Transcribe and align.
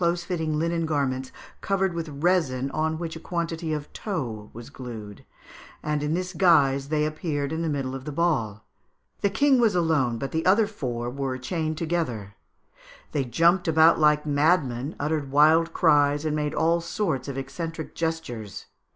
These 0.01 0.07
all 0.07 0.09
had 0.13 0.15
themselves 0.15 0.31
sewn 0.31 0.31
up 0.31 0.41
in 0.41 0.61
close 0.61 0.61
fitting 0.63 0.71
linen 0.71 0.85
garments 0.87 1.31
covered 1.61 1.93
with 1.93 2.09
resin 2.23 2.71
on 2.71 2.97
which 2.97 3.15
a 3.15 3.19
quantity 3.19 3.71
of 3.71 3.93
tow 3.93 4.49
was 4.51 4.71
glued, 4.71 5.23
and 5.83 6.01
in 6.01 6.15
this 6.15 6.33
guise 6.33 6.89
they 6.89 7.05
appeared 7.05 7.51
in 7.53 7.61
the 7.61 7.69
middle 7.69 7.93
of 7.93 8.05
the 8.05 8.11
ball. 8.11 8.65
The 9.19 9.29
king 9.29 9.59
was 9.61 9.75
alone, 9.75 10.17
but 10.17 10.31
the 10.31 10.43
other 10.43 10.65
four 10.65 11.11
were 11.11 11.37
chained 11.37 11.77
together. 11.77 12.33
They 13.11 13.25
jumped 13.25 13.67
about 13.67 13.99
like 13.99 14.25
madmen, 14.25 14.95
uttered 14.99 15.29
wild 15.29 15.71
cries, 15.71 16.25
and 16.25 16.35
made 16.35 16.55
all 16.55 16.81
sorts 16.81 17.27
of 17.27 17.37
eccentric 17.37 17.93
gestures. 17.93 18.65